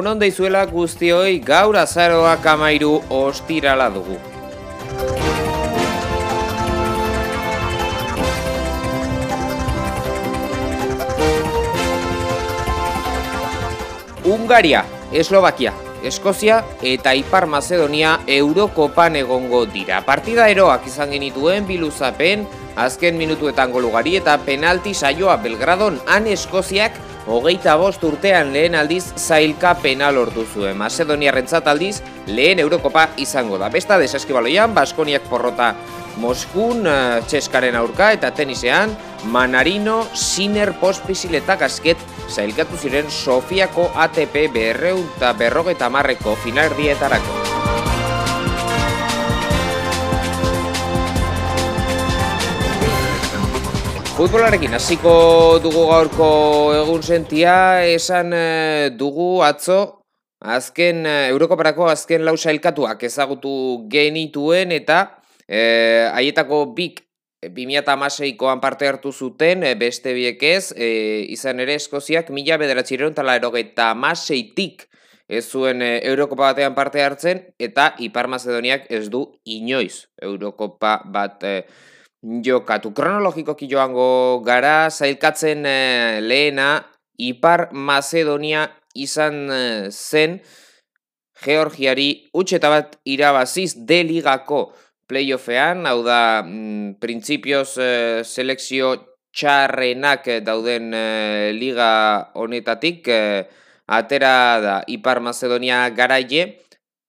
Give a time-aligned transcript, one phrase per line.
[0.00, 4.14] Egun onda izuela guztioi gaur azaroak amairu ostirala dugu.
[14.24, 20.00] Ungaria, Eslovakia, Eskozia eta Ipar Macedonia Eurokopan egongo dira.
[20.08, 22.48] Partida eroak izan genituen biluzapen,
[22.88, 26.96] azken minutuetan golugari eta penalti saioa Belgradon han Eskoziak
[27.26, 30.76] hogeita bost urtean lehen aldiz zailka penal lortu zuen.
[30.78, 33.68] Macedoniarrentzat aldiz lehen Eurokopa izango da.
[33.68, 35.74] Besta desaskibaloian, Baskoniak porrota
[36.20, 38.96] Moskun, uh, Txeskaren aurka eta tenisean,
[39.30, 47.49] Manarino, Siner, Pospisiletak asket zailkatu ziren Sofiako ATP berreun eta berrogeta marreko finaldietarako.
[54.20, 54.74] Futbolarekin.
[54.76, 55.12] Hasiko
[55.64, 56.26] dugu gaurko
[56.76, 57.54] egun sentia,
[57.88, 59.78] esan eh, dugu atzo,
[60.44, 63.54] azken eh, Eurokoparako azken lausa elkatuak ezagutu
[63.88, 64.98] genituen eta
[65.48, 65.62] e,
[66.12, 67.00] haietako bik
[67.48, 74.84] 2006koan parte hartu zuten, beste biek ez, izan ere Eskoziak mila bederatxireun tala erogeita maseitik
[75.32, 81.40] ez zuen Eurokopa batean parte hartzen, eta Ipar Macedoniak ez du inoiz Eurokopa bat
[82.22, 82.92] jokatu.
[82.92, 86.84] Kronologikoki joango gara, zailkatzen e, lehena,
[87.20, 90.40] Ipar Macedonia izan e, zen,
[91.40, 94.70] Georgiari utxeta bat irabaziz deligako
[95.08, 97.90] playoffean, hau da, mm, printzipioz e,
[98.24, 98.94] selekzio
[99.32, 103.46] txarrenak dauden e, liga honetatik, e,
[103.90, 106.60] atera da Ipar Macedonia garaie,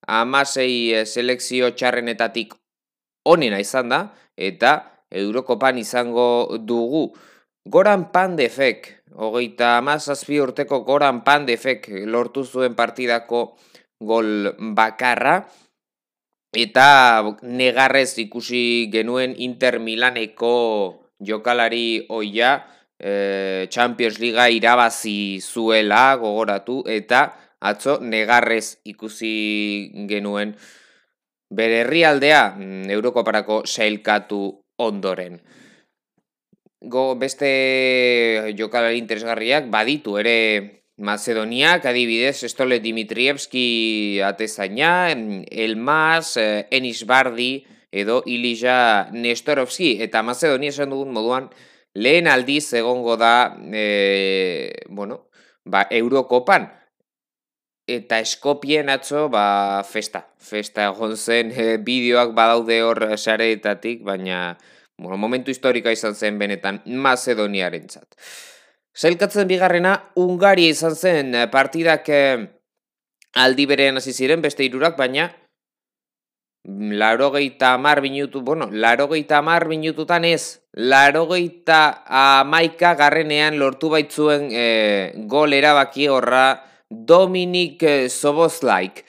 [0.07, 2.55] amasei selekzio txarrenetatik
[3.29, 3.99] onena izan da,
[4.33, 7.11] eta Eurokopan izango dugu.
[7.65, 13.57] Goran Pandefek, hogeita amazazpi urteko Goran Pandefek lortu zuen partidako
[14.01, 15.43] gol bakarra,
[16.57, 20.55] eta negarrez ikusi genuen Inter Milaneko
[21.21, 22.65] jokalari oia,
[22.97, 27.29] e, Champions Liga irabazi zuela gogoratu, eta
[27.61, 30.55] atzo negarrez ikusi genuen
[31.51, 34.41] bere herrialdea mm, Eurokoparako sailkatu
[34.87, 35.39] ondoren.
[36.81, 40.37] Go beste jokalari interesgarriak baditu ere
[41.01, 45.09] Macedoniak, adibidez, Estole Dimitrievski atezaina,
[45.49, 51.49] Elmas, Enis Bardi, edo Ilija Nestorovski, eta Macedonia esan dugun moduan,
[51.93, 55.25] lehen aldiz egongo da, e, bueno,
[55.65, 56.69] ba, Eurokopan,
[57.97, 60.25] eta eskopien atzo, ba, festa.
[60.41, 64.57] Festa egon zen, e, bideoak badaude hor sareetatik, baina,
[64.97, 68.17] bueno, momentu historika izan zen benetan Macedoniaren txat.
[68.97, 72.47] Zailkatzen bigarrena, Ungaria izan zen eh, partidak eh,
[73.39, 75.29] aldi berean hasi ziren beste irurak, baina
[76.63, 85.53] larogeita amar minutu, bueno, larogeita amar minututan ez, larogeita amaika garrenean lortu baitzuen eh, gol
[85.53, 89.05] erabaki horra Dominik Sobozlaik.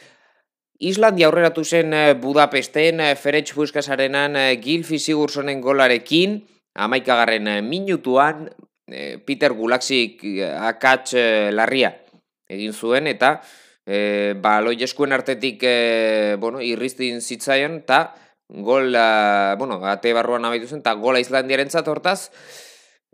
[0.83, 6.41] Islandia aurreratu zen eh, Budapesten eh, Ferenc Buskasarenan eh, Gil Fizigursonen golarekin,
[6.75, 8.47] amaikagarren minutuan
[9.27, 10.25] Peter Gulaksik
[10.67, 11.15] akats
[11.55, 11.93] larria
[12.51, 13.39] egin zuen, eta
[13.87, 18.01] e, ba, eskuen artetik e, bueno, irriztin zitzaion, eta
[18.49, 18.97] gol,
[19.61, 22.33] bueno, ate barruan abaitu zen, eta gola Islandiaren hortaz,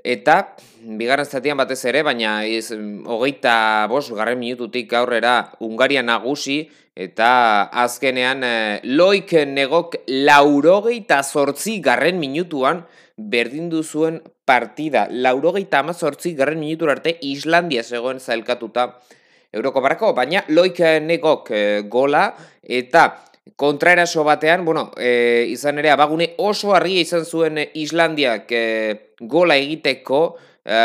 [0.05, 0.55] Eta,
[0.99, 8.45] bigarren zatian batez ere, baina ez, hogeita bos, garren minututik aurrera Ungaria nagusi, eta azkenean
[8.47, 8.55] e,
[8.87, 12.85] loik negok laurogeita zortzi garren minutuan
[13.17, 15.07] berdindu zuen partida.
[15.11, 18.93] Laurogeita ama zortzi garren minutur arte Islandia zegoen zailkatuta
[19.55, 22.29] Euroko barako, baina loik negok e, gola
[22.63, 23.09] eta
[23.57, 28.65] kontraeraso batean, bueno, e, izan ere abagune oso argia izan zuen Islandiak e,
[29.21, 30.79] gola egiteko, e,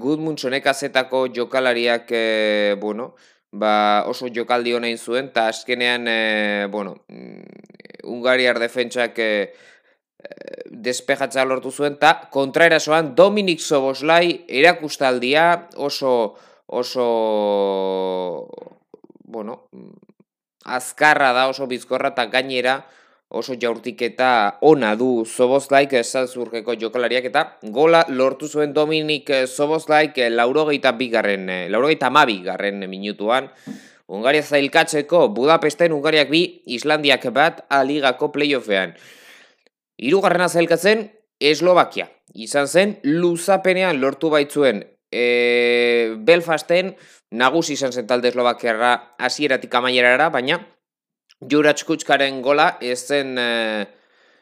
[0.00, 3.14] Gudmundsonek azetako jokalariak, e, bueno,
[3.52, 7.64] ba, oso jokaldi hona zuen, eta azkenean, e, bueno, mm,
[8.06, 9.30] Ungariar defentsak e,
[10.70, 16.36] despejatza lortu zuen, eta kontraerasoan Dominik Soboslai erakustaldia oso,
[16.66, 17.06] oso,
[19.24, 19.66] bueno,
[20.66, 22.80] azkarra da oso bizkorra eta gainera
[23.28, 31.48] oso jaurtiketa ona du Zobozlaik Salzburgeko jokalariak eta gola lortu zuen Dominik Zobozlaik laurogeita bigarren,
[31.70, 33.50] laurogeita mabigarren minutuan.
[34.06, 38.94] Ungaria zailkatzeko Budapesten Ungariak bi Islandiak bat aligako playoffean.
[39.98, 41.08] Hirugarrena zailkatzen
[41.40, 42.06] Eslovakia.
[42.34, 44.84] Izan zen luzapenean lortu baitzuen
[45.16, 46.94] e, Belfasten
[47.32, 50.60] nagusi izan zen talde eslobakiarra hasieratik amaierara, baina
[51.40, 53.50] Juratskutskaren gola ez zen e,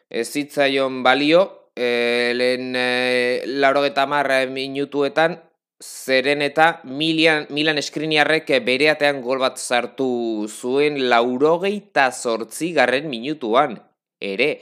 [0.09, 4.05] ez zitzaion balio, e, lehen e, laurogeta
[4.47, 5.39] minutuetan,
[5.83, 13.75] zeren eta Milan, Milan eskriniarrek bereatean gol bat sartu zuen laurogeita zortzi garren minutuan.
[14.21, 14.61] Ere,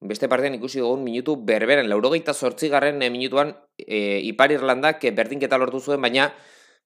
[0.00, 5.80] beste partean ikusi dugun minutu berberen, laurogeita zortzi garren minutuan e, Ipar Irlandak berdinketa lortu
[5.80, 6.28] zuen, baina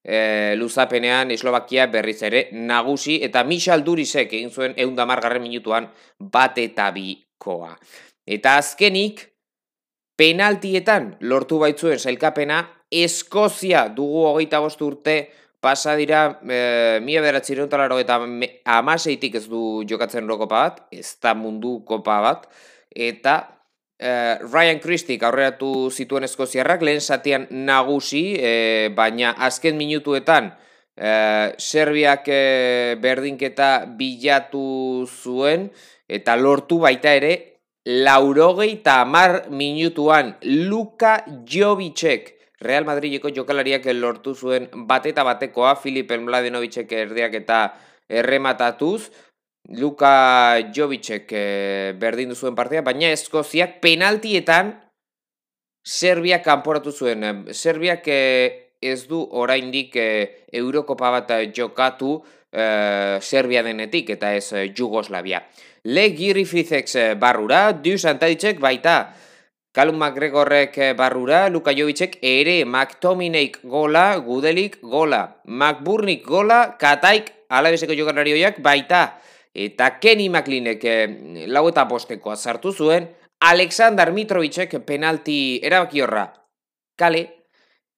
[0.03, 6.57] e, luzapenean Eslovakia berriz ere nagusi eta Michal Durisek egin zuen eundamar garren minutuan bat
[6.57, 7.73] eta bikoa.
[8.25, 9.29] Eta azkenik,
[10.15, 12.63] penaltietan lortu baitzuen zailkapena,
[12.93, 15.15] Eskozia dugu hogeita bost urte
[15.63, 18.19] pasa dira e, mila beratzen eta
[18.65, 22.47] amaseitik ez du jokatzen rokopa bat, ez da mundu kopa bat,
[22.93, 23.52] eta
[24.03, 30.49] Eh, Ryan Christie aurreratu zituen Eskoziarrak lehen satian nagusi, e, baina azken minutuetan
[30.97, 31.11] e,
[31.55, 35.69] Serbiak e, berdinketa bilatu zuen
[36.11, 37.31] eta lortu baita ere
[37.87, 46.91] laurogei eta amar minutuan Luka Jovicek Real Madrideko jokalariak lortu zuen bateta batekoa Filipe Mladenovicek
[46.91, 47.63] erdiak eta
[48.11, 49.13] errematatuz,
[49.69, 54.75] Luka Jovicek e, berdin du zuen partia, baina Eskoziak penaltietan
[55.83, 57.47] Serbia kanporatu zuen.
[57.51, 58.19] Serbiak e,
[58.83, 60.07] ez du oraindik e,
[60.51, 62.17] Eurokopa bat jokatu
[62.51, 65.45] e, Serbia denetik eta ez Jugoslavia.
[65.83, 69.15] Le Griffithek barrura, Du Santadicek baita
[69.73, 78.59] Callum McGregorrek barrura, Luka Jovicek ere McTominayk gola, Gudelik gola, McBurnik gola, Kataik alabeseko jokarlarioiak
[78.61, 79.07] baita
[79.53, 83.07] eta Kenny McLeanek eh, lau eta postekoa sartu zuen,
[83.43, 86.27] Aleksandar Mitrovicek penalti erabaki horra
[86.97, 87.23] kale,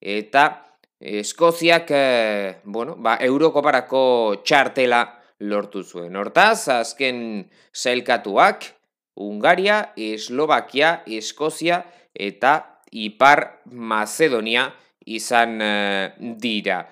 [0.02, 0.62] eta
[1.00, 5.04] Eskoziak, eh, bueno, ba, Eurokoparako txartela
[5.40, 6.16] lortu zuen.
[6.16, 8.66] Hortaz, azken zailkatuak,
[9.16, 14.70] Ungaria, Eslovakia, Eskozia eta Ipar Macedonia
[15.06, 16.84] izan eh, dira.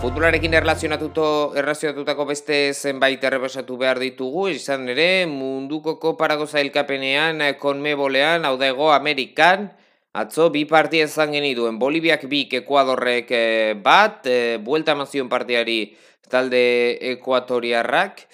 [0.00, 1.24] Futbolarekin erlazionatuto,
[1.60, 8.88] erlazionatutako beste zenbait errepasatu behar ditugu, izan ere munduko koparago zailkapenean, konmebolean, hau da ego
[8.94, 9.66] Amerikan,
[10.16, 15.92] atzo bi partia ezan genituen, Bolibiak bi Ekuadorrek eh, bat, e, buelta mazion partiari
[16.32, 18.24] talde Ekuatoriarrak,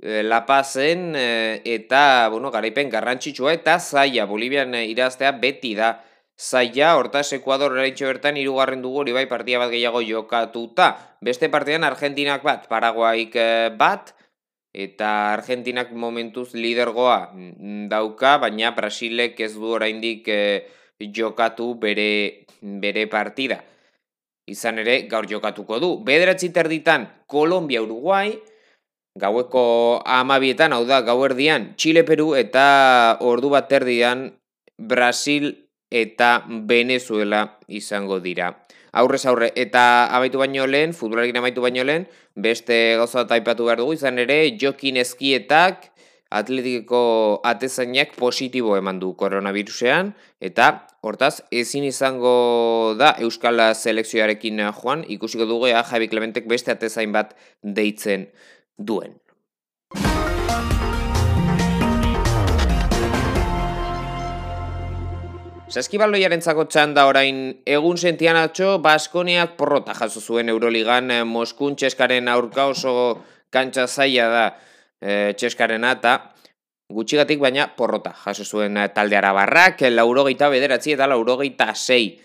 [0.00, 5.98] e, La Pazen, eta, bueno, garaipen garrantzitsua, eta zaila, Bolibian iraztea beti da,
[6.40, 10.94] zaila, hortaz Ekuador eraitxo bertan irugarren dugu hori bai partia bat gehiago jokatuta.
[11.20, 14.14] Beste partidan Argentinak bat, Paraguaik eh, bat,
[14.72, 20.64] eta Argentinak momentuz lidergoa mm, dauka, baina Brasilek ez du oraindik eh,
[21.00, 23.60] jokatu bere, bere partida.
[24.50, 25.90] Izan ere, gaur jokatuko du.
[26.04, 28.32] Bederatzi terditan, Kolombia, Uruguai,
[29.20, 34.30] gaueko amabietan, hau da, gau erdian, Chile, Peru, eta ordu bat terdian,
[34.80, 35.52] Brasil,
[35.90, 38.54] eta Venezuela izango dira.
[38.92, 43.94] Aurrez aurre, eta amaitu baino lehen, futbolarekin amaitu baino lehen, beste gauza taipatu behar dugu,
[43.94, 45.90] izan ere, jokin eskietak,
[46.30, 50.68] atletikeko atezainak positibo eman du koronavirusean, eta
[51.02, 57.34] hortaz, ezin izango da Euskal Selekzioarekin joan, ikusiko dugu ea Javi Clementek beste atezain bat
[57.62, 58.30] deitzen
[58.78, 59.18] duen.
[65.70, 72.26] Saskibaloiaren zako txanda orain egun sentian atxo, Baskoniak porrota jaso zuen Euroligan eh, Moskun txeskaren
[72.28, 72.94] aurka oso
[73.54, 74.42] kantsa zaila da
[74.98, 76.16] e, txeskaren eta
[76.90, 82.16] gutxigatik baina porrota jaso zuen eh, talde arabarrak, laurogeita bederatzi eta laurogeita sei.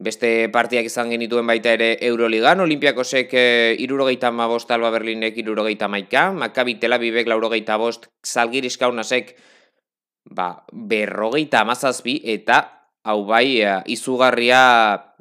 [0.00, 3.44] Beste partiak izan genituen baita ere Euroligan, Olimpiakosek e,
[3.84, 9.34] irurogeita ma bost alba berlinek irurogeita maika, Makabi Tel Avivek laurogeita bost, Zalgiris kaunasek
[10.32, 12.75] ba, berrogeita amazazbi eta
[13.06, 14.62] hau bai, uh, izugarria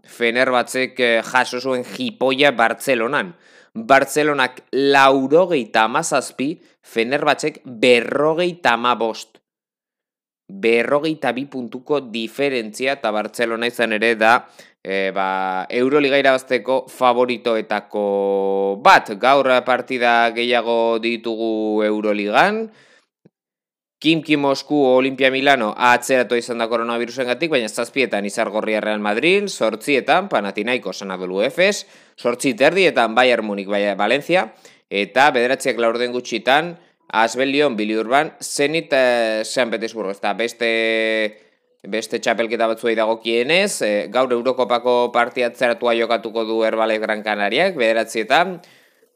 [0.06, 3.34] fener batzek uh, jaso zuen jipoia Bartzelonan.
[3.76, 9.42] Bartzelonak laurogeita amazazpi, fener batzek berrogeita amabost.
[10.46, 14.36] Berrogeita bi puntuko diferentzia eta Bartzelona izan ere da
[14.86, 18.06] e, ba, Euroliga irabazteko favoritoetako
[18.86, 19.10] bat.
[19.22, 22.68] Gaur partida gehiago ditugu Euroligan.
[24.06, 30.28] Kimki Mosku Olimpia Milano atzeratu izan da koronavirusen gatik, baina zazpietan izargorria Real Madrid, sortzietan
[30.30, 34.44] Panatinaiko Sanadolu Efes, sortzi terdietan Bayern Munich Baia Valencia,
[34.94, 36.76] eta bederatziak laurden gutxitan
[37.10, 40.70] Asbel Lyon, Billy Urban, Zenit eh, San Petersburgo, eta beste
[41.90, 48.60] beste txapelketa batzuei dagokienez, e, gaur Eurokopako partiatzeratua jokatuko du Herbale Gran Canariak, bederatzietan,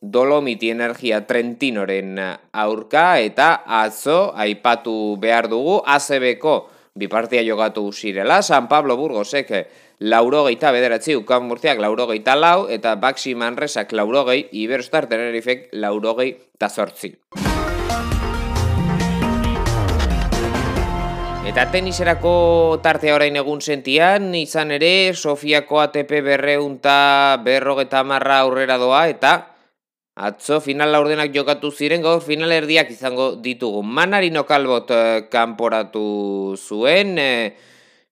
[0.02, 2.16] Dolomiti Energia Trentinoren
[2.56, 9.52] aurka eta atzo aipatu behar dugu ACB-ko bipartia jogatu zirela, San Pablo Burgosek
[10.00, 17.18] laurogeita bederatzi ukan murtiak laurogeita lau eta Baxi Manresak laurogei, Iberostar Tenerifek laurogei tazortzi.
[21.50, 29.08] Eta teniserako tartea orain egun sentian, izan ere, Sofiako ATP berreunta berrogeta marra aurrera doa,
[29.10, 29.49] eta
[30.20, 33.84] atzo final laurdenak jokatu ziren, gaur final erdiak izango ditugu.
[33.84, 37.30] Manarino kalbot eh, kanporatu zuen, e,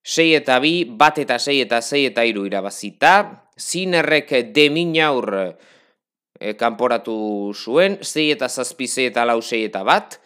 [0.03, 3.13] sei eta bi, bat eta sei eta sei eta iru irabazita,
[3.59, 7.17] zinerrek deminaur e, kanporatu
[7.51, 10.21] zuen, sei eta zazpi, sei eta lau, sei eta bat,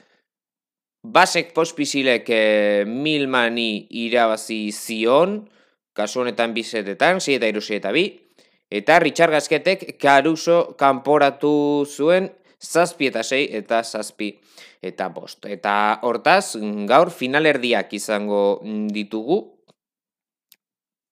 [1.01, 2.43] Basek pospizilek e,
[2.85, 5.39] milmani irabazi zion,
[5.97, 8.03] kasu honetan bizetetan, zi eta iruzi eta bi,
[8.71, 14.31] eta Richard Gasketek karuso kanporatu zuen zazpi eta sei eta zazpi
[14.81, 15.45] eta bost.
[15.45, 16.55] Eta hortaz,
[16.89, 18.61] gaur finalerdiak izango
[18.93, 19.41] ditugu,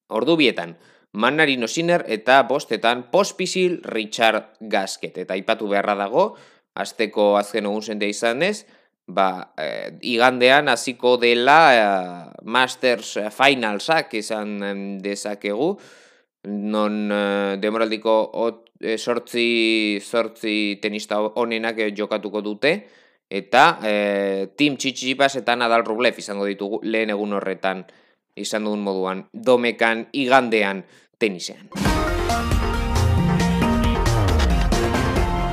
[0.09, 0.77] ordu bietan,
[1.11, 5.17] Manarino Siner eta bostetan pospizil Richard Gasket.
[5.25, 6.35] Eta ipatu beharra dago,
[6.77, 8.65] azteko azken egun zente izan ez,
[9.09, 11.87] ba, e, igandean hasiko dela e,
[12.45, 15.73] Masters Finalsak izan dezakegu,
[16.43, 18.15] non e, demoraldiko
[18.79, 22.73] e, sortzi, sortzi tenista honenak jokatuko dute,
[23.29, 23.93] eta e,
[24.55, 27.83] Tim Txitsipas eta Nadal Rublev izango ditugu lehen egun horretan
[28.39, 30.85] izan duen moduan, domekan igandean
[31.19, 31.69] tenisean.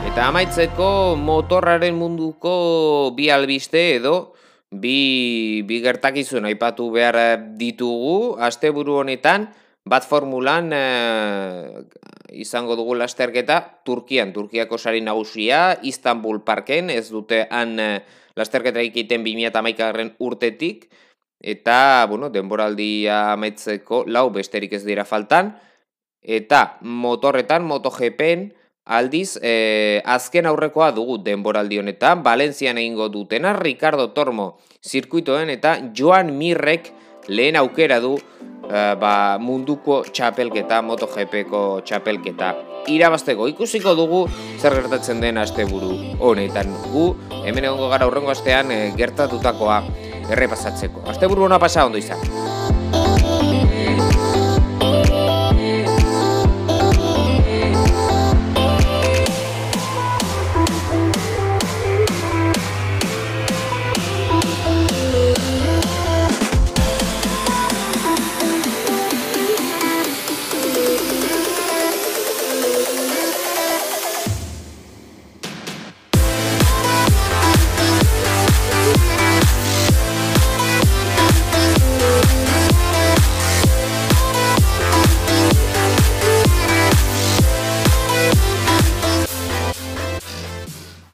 [0.07, 4.33] Eta amaitzeko motorraren munduko bi albiste edo
[4.71, 7.19] bi, bi gertakizun aipatu behar
[7.59, 8.39] ditugu.
[8.41, 9.51] Asteburu honetan
[9.87, 11.87] bat formulan eh,
[12.35, 18.03] izango dugu lasterketa Turkian, Turkiako sari nagusia, Istanbul parken, ez dute han eh,
[18.37, 20.91] lasterketa egiten 2008 urtetik,
[21.41, 25.55] eta, bueno, denboraldia amaitzeko lau besterik ez dira faltan,
[26.21, 28.51] eta motorretan, MotoGPen,
[28.87, 36.31] Aldiz, e, azken aurrekoa dugu denboraldi honetan, Valentzian egingo dutena, Ricardo Tormo zirkuitoen eta Joan
[36.39, 36.93] Mirrek
[37.29, 42.53] lehen aukera du e, ba, munduko txapelketa, MotoGP-ko txapelketa.
[42.93, 44.25] Irabazteko ikusiko dugu
[44.61, 47.09] zer gertatzen den asteburu honetan gu,
[47.43, 49.81] hemen egongo gara urrengo astean e, gertatutakoa
[50.31, 51.07] errepasatzeko.
[51.15, 52.23] Asteburu hona pasa ondo izan.